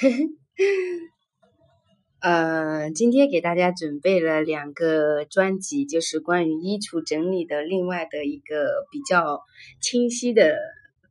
[2.22, 9.42] 呃，今天给大家准备了两个专辑，就是关于衣橱整理的另外的一个比较
[9.80, 10.56] 清晰的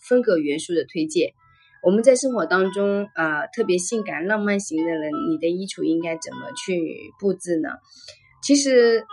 [0.00, 1.32] 风格元素的推荐。
[1.84, 7.68] 我们在生活当中啊，特别性感浪漫型的人，你的衣橱应该怎么去布置呢？
[8.42, 9.04] 其实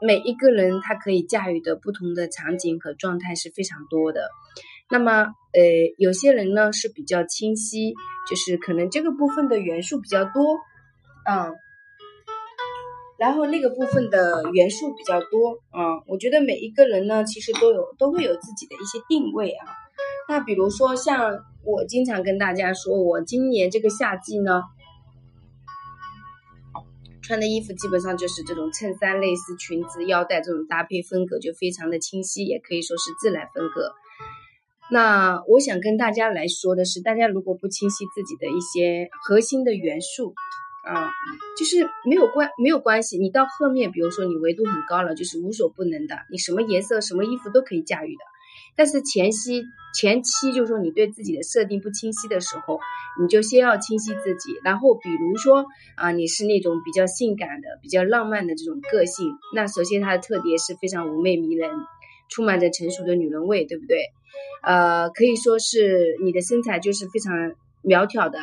[0.00, 4.30] 每一个人他可以驾驭的不同的场景和状态是非常多的。
[4.90, 5.62] 那么，呃，
[5.98, 7.94] 有些人呢是比较清晰，
[8.28, 10.58] 就是可能这个部分的元素比较多。
[11.30, 11.54] 嗯，
[13.18, 19.66] 然后那个部分的元素比较多，嗯，我觉得每一个人呢，其实都有都会有自己的一些定位啊。
[20.26, 24.62] 那比如说像我经常跟大家说，我今年这个夏季呢，
[27.20, 33.92] 穿的衣服基本上就是这种衬衫、蕾丝、裙子、腰带这种搭配风格就非常的清晰，也可以说是自然风格。
[34.90, 40.34] 那我想跟大家来说的是，大家如果不清晰自己的一些核心的元素。
[40.84, 41.10] 啊，
[41.58, 48.20] 就是没有关没有关系，你到后面，比如说你维度很高了，就是无所不能的，你什么颜色、什么衣服都可以驾驭的。
[48.74, 52.80] 但是前期前期就是说你对自己的设定不清晰的时候，
[53.20, 54.54] 你就先要清晰自己。
[54.64, 61.70] 然后比如说啊，你是那种比较性感的、比较浪漫的这种个性，那首先它的特点是非常妩媚迷人，
[62.28, 63.98] 充满着成熟的女人味，对不对？
[64.62, 68.38] 呃，可以说是你的身材就是非常苗条的。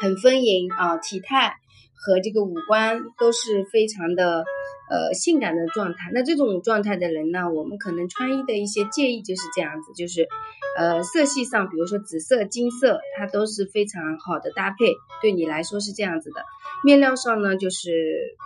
[0.00, 1.54] 很丰盈啊，体态
[1.94, 4.44] 和这个五官都是非常的
[4.90, 6.10] 呃性感的状态。
[6.12, 10.28] 那这种状态的人呢，我们可能穿衣的一些建议就是这样子，就是
[10.76, 16.44] 呃色系上，比如说紫色、金色，它都是非常好的搭配，对你来说是这样子的。
[16.84, 18.36] 面料上呢，就是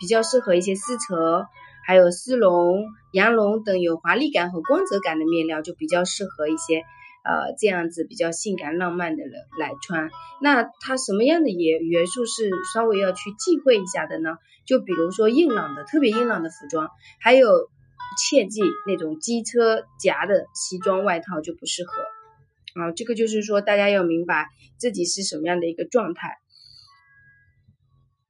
[0.00, 1.46] 比较适合一些丝绸，
[1.86, 6.82] 还有丝绒、羊绒等有华丽感和光泽感的面料，就比较适合一些。
[7.28, 14.36] 呃，这样子比较性感浪漫的人来穿，那它什么样的元元素是稍微要去忌讳一下的呢？
[14.64, 16.88] 就比如说硬朗的，特别硬朗的服装，
[17.20, 17.68] 还有
[18.16, 21.90] 切记那种机车夹的西装外套就不适合
[22.80, 22.92] 啊。
[22.92, 24.46] 这个就是说大家要明白
[24.78, 26.38] 自己是什么样的一个状态。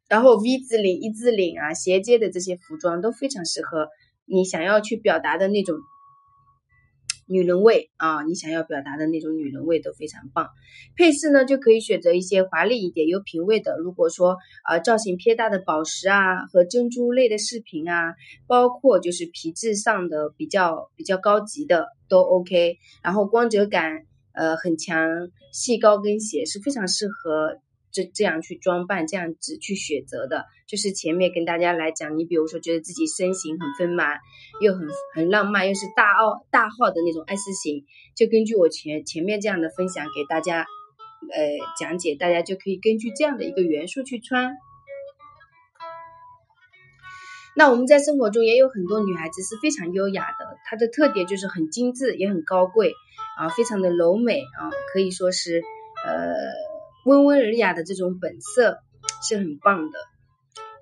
[0.08, 3.88] 然后 V 字领、一字领啊、斜接的这些服装都非常适合
[4.24, 5.76] 你想要去表达的那种。
[7.28, 10.48] 女人味啊，你想要表达的那种女人味都非常棒。
[10.96, 13.76] 配饰呢，就可以选择一些华丽一点、有品位的。
[13.78, 18.14] 如果说呃造型偏大的宝石啊和珍珠类的饰品啊，
[18.46, 22.78] 包括就是皮质上的比较比较高级的都 OK。
[23.02, 24.96] 然后光泽感呃很强，
[25.52, 27.58] 细高跟鞋是非常适合。
[27.96, 34.18] 这这样去装扮，这样子去选择的，就是前面跟大家来讲，你比如说觉得自己身形很丰满，
[34.60, 40.66] 又很很浪漫，又是大奥大号的那种 S 型，就根据我前前面这样的分享给大家，
[41.32, 41.40] 呃
[41.80, 44.54] 讲解，大家就可以根据这样的一个元素去穿。
[47.56, 52.92] 那我们在生活中也有很多女孩子是非常优雅的，她的特点就是很精致，也很高贵
[53.38, 55.62] 啊，非常的柔美啊，可以说是
[56.04, 56.75] 呃。
[57.06, 58.80] 温文尔雅的这种本色
[59.22, 59.98] 是很棒的。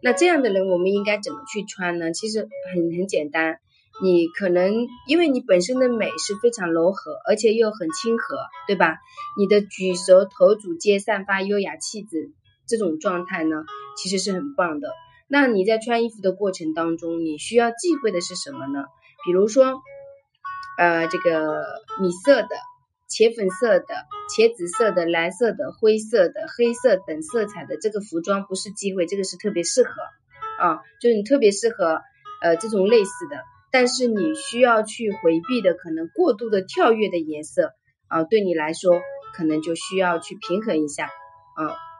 [0.01, 2.12] 那这样的人，我们应该怎么去穿呢？
[2.12, 3.59] 其实很很简单，
[4.03, 8.97] 你可能因为你本身的美是非常柔和，而且又很亲和，对吧？
[9.37, 12.33] 你的举手投足间散发优雅气质，
[12.67, 13.67] 这种状态呢，
[13.99, 14.89] 其实是很棒的。
[15.29, 18.87] 那你在穿衣服的过程当中，你需要忌讳的是什么呢？
[19.27, 19.83] 比如说，
[20.79, 21.62] 呃，这个
[22.01, 22.49] 米色的。
[23.15, 23.87] 浅粉色的、
[24.29, 29.93] 浅紫色的、蓝色的、灰色的、黑色等色彩的这个服装不是机会，这个是特别适合
[30.59, 32.03] 啊，就是你特别适合
[32.43, 33.37] 呃这种类似的，
[33.71, 37.73] 但是你需要去回避的可能过度的跳跃的颜色
[38.09, 39.01] 啊，对你来说
[39.33, 41.94] 可能就需要去平衡一下啊。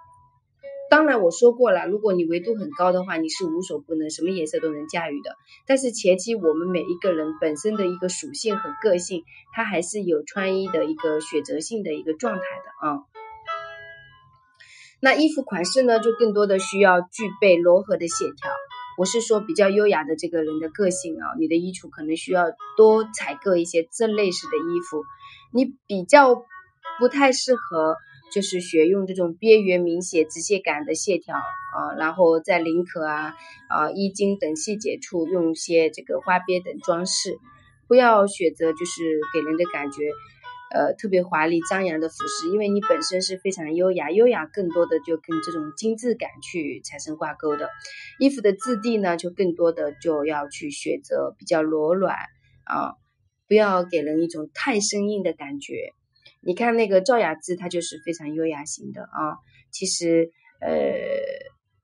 [0.91, 5.37] 当然我说过了，如果你维度很高的话，你是无所不能，什么颜色都能驾驭的。
[5.67, 9.25] 但是前期我们每一个人本身的一个属性和个性，
[9.55, 12.99] 它还是有穿衣的一个选择性的一个状态的啊。
[15.01, 18.51] 那衣服款式呢，就更多的需要具备柔和的线条。
[18.97, 22.45] 我是说比较优雅的这个人的个性啊，你的衣橱可能需要
[22.77, 25.03] 多采购一些这类似的衣服。
[25.53, 26.37] 你比较
[27.01, 27.97] 不太适合。
[28.35, 33.35] 就是选用这种边缘明显、直线感的线条啊，然后在领口啊、
[33.69, 37.39] 啊衣襟等细节处用一些这个花边等装饰，
[37.87, 40.03] 不要选择就是给人的感觉
[40.75, 47.71] 呃特别华丽张扬的服饰，因为你本身是非常优雅，优雅更多的就跟这种精致感去产生挂钩的。
[48.19, 52.17] 衣服的质地呢，就更多的就要去选择比较柔软
[52.65, 52.95] 啊，
[53.47, 55.93] 不要给人一种太生硬的感觉。
[56.45, 59.39] 你看那个赵雅芝，她就是非常优雅型的啊。
[59.71, 60.31] 其实
[60.61, 60.71] 呃，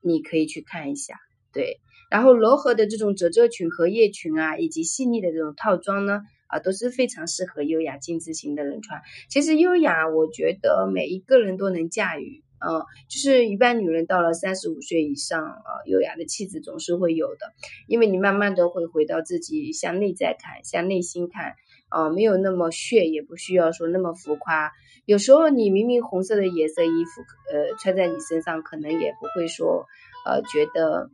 [0.01, 1.17] 你可以去看一下，
[1.53, 1.81] 对。
[2.11, 9.01] 然后柔和的这种褶皱裙、荷叶裙啊，以及细腻的这种套装呢，啊，都是非常适合优雅精致型的人穿。
[9.29, 17.53] 其实优雅，我觉得每一个人都能驾驭，嗯，就是一般女人到了三十五岁以上，啊，优雅的气质总是会有的，
[17.87, 21.55] 因为你慢慢的会回到自己向内在看，向内心看，
[21.89, 24.73] 啊，没有那么炫，也不需要说那么浮夸。
[25.07, 27.23] 有时候你明明红色的颜色衣服，
[27.53, 29.87] 呃，穿在你身上，可能也不会说，
[30.27, 31.11] 呃，觉得。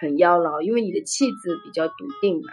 [0.00, 2.52] 很妖娆，因为你的气质比较笃定嘛。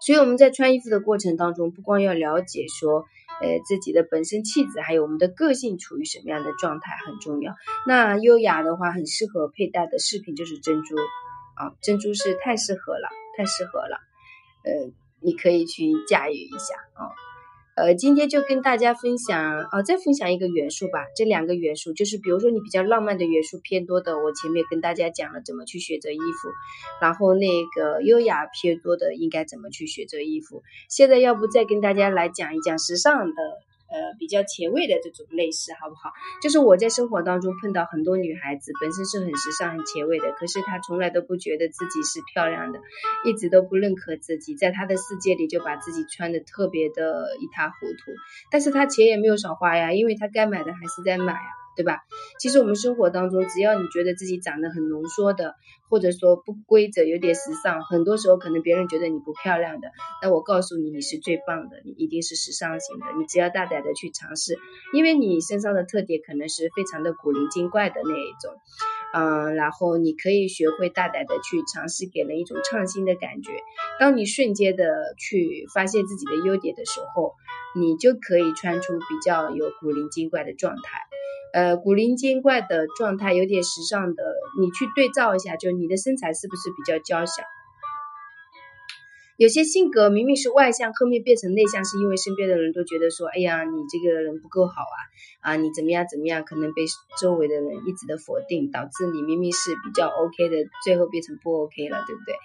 [0.00, 3.04] 所以我们在穿衣服的过程当中，不光要了解说，
[3.42, 7.54] 呃，自己的本身气质，还有我们的个性处于什么样的状态很重要。
[7.86, 10.94] 那优雅的话，很适合佩戴的饰品就是珍珠
[11.56, 13.98] 啊，珍珠是太适合了，太适合了。
[14.64, 17.10] 呃，你可以去驾驭一下啊。
[17.74, 21.06] 呃，今天就跟大家分享，哦，再分享一个元素吧。
[21.16, 26.48] 这两个元素就是，比如说你比较浪漫的元素偏多的，我前面跟大家讲了怎么去选择衣服，
[27.00, 30.62] 然后那个优雅偏多的应该怎么去选择衣服。
[30.90, 33.34] 现在要不再跟大家来讲一讲时尚的。
[33.92, 36.10] 呃，比较前卫的这种类似，好不好？
[36.42, 42.80] 就是我在生活当中碰到很多女孩子，本身是很时尚、很前卫的，可是她从来都不觉得自己是漂亮的，
[43.24, 48.12] 一直都不认可自己，在她的世界里就把自己穿的特别的一塌糊涂。
[48.50, 51.61] 但是她钱也没有少花呀，因为她该买的还是在买啊。
[51.76, 52.00] 对吧？
[52.38, 55.54] 其实我们生活当中，只要你觉得自己长得很浓缩的，
[55.88, 59.88] 或者说不规则、有点时尚，很多时候可能别人觉得你不漂亮的，
[60.22, 63.06] 那我告诉你，你是最棒的，你一定是时尚型的。
[63.18, 64.58] 你只要大胆的去尝试，
[64.92, 68.54] 因为你身上的特点可能是非常的古灵精怪的那一种，
[69.14, 73.52] 嗯，然后你可以学会大胆的去尝试，给人一种创新的感觉。
[74.00, 77.34] 当你瞬间的去发现自己的优点的时候，
[77.74, 80.82] 你就可以穿出比较有古灵精怪的状态。
[81.52, 84.22] 呃，古灵精怪的状态，有点时尚的，
[84.58, 87.42] 你去对照一下，就你的身材是不是比较娇小？
[89.42, 94.98] 有些性格明明是外向，后面变成内向，是因为身边的人都觉得说，哎呀，你这个人不够好啊，
[95.40, 96.82] 啊，你怎么样怎么样，可能被
[97.20, 102.36] 周围的人一直的否定，导致你明明是比较 OK 的，最后变成不 OK 了，对不对？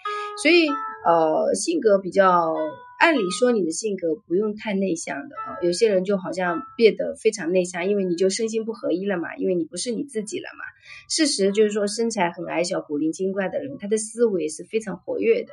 [0.41, 0.67] 所以，
[1.05, 2.55] 呃，性格比较。
[2.99, 10.65] 按理说你的性格不用太内向的啊，有些人就好像变得非常内向，因为你就身心不合一了嘛，因为你不是你自己了嘛。
[11.07, 15.49] 事实就是说，身材很矮小、古灵精怪的人，他的思维是非常活跃的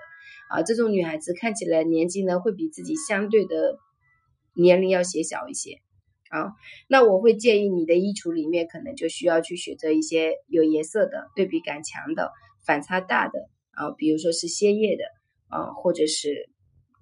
[0.50, 0.62] 啊。
[0.62, 3.79] 这种女孩子看起来年纪呢会比自己相对的
[4.55, 5.81] 年龄要显小一些
[6.31, 6.52] 啊。
[6.88, 12.31] 那我会建议你的衣橱里面可能就需要去选择一些有颜色的、对比感强的、
[12.67, 13.38] 反差大的
[13.73, 15.05] 啊，比如说是鲜艳的
[15.49, 16.50] 啊，或者是。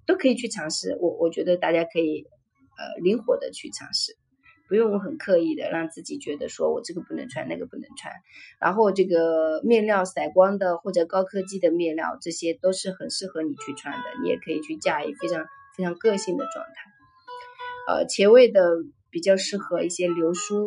[0.05, 2.25] 都可以去尝试，我我觉得大家可以，
[2.77, 4.17] 呃，灵活的去尝试，
[4.73, 8.11] 不用很刻意的让自己觉得说我这个不能穿，那个不能穿。
[8.59, 15.45] 然后这个面料散光的或者高科技的面料，这些都是很适合你去穿的，你也可以去驾驭非常
[15.77, 16.73] 非常个性的状态。
[17.87, 20.65] 呃，前卫的比较适合一些流苏，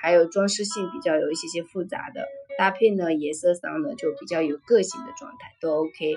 [0.00, 2.26] 还有装饰性比较有一些些复杂的。
[2.56, 6.14] 搭配呢，颜色上呢就比较有个性的状态都 OK。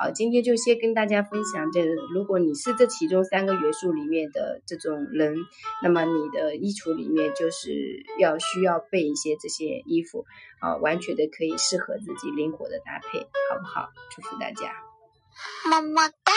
[0.00, 1.84] 好，今天就先跟大家分享这，
[2.14, 5.34] 如果你是这其中三个元素里面的这种人，
[5.82, 10.24] 那么你的衣橱里面就是要需要备一些这些衣服，
[10.60, 13.18] 啊，完全的可以适合自己灵活的搭配，
[13.50, 13.88] 好不好？
[14.14, 14.72] 祝福大家，
[15.68, 16.32] 么么哒，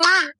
[0.00, 0.34] 哇。